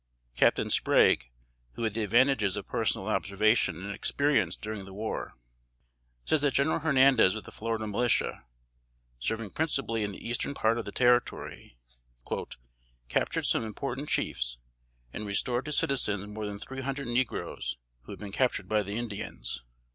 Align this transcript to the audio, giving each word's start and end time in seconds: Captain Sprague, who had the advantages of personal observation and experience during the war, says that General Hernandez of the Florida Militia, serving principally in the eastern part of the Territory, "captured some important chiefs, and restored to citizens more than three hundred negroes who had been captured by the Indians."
Captain 0.35 0.67
Sprague, 0.71 1.29
who 1.73 1.83
had 1.83 1.93
the 1.93 2.01
advantages 2.03 2.57
of 2.57 2.65
personal 2.65 3.07
observation 3.07 3.83
and 3.83 3.93
experience 3.93 4.55
during 4.55 4.83
the 4.83 4.95
war, 4.95 5.35
says 6.25 6.41
that 6.41 6.55
General 6.55 6.79
Hernandez 6.79 7.35
of 7.35 7.43
the 7.43 7.51
Florida 7.51 7.85
Militia, 7.85 8.43
serving 9.19 9.51
principally 9.51 10.01
in 10.01 10.11
the 10.13 10.27
eastern 10.27 10.55
part 10.55 10.79
of 10.79 10.85
the 10.85 10.91
Territory, 10.91 11.77
"captured 13.09 13.45
some 13.45 13.63
important 13.63 14.09
chiefs, 14.09 14.57
and 15.13 15.27
restored 15.27 15.65
to 15.65 15.71
citizens 15.71 16.25
more 16.25 16.47
than 16.47 16.57
three 16.57 16.81
hundred 16.81 17.07
negroes 17.07 17.77
who 18.05 18.11
had 18.11 18.17
been 18.17 18.31
captured 18.31 18.67
by 18.67 18.81
the 18.81 18.97
Indians." 18.97 19.63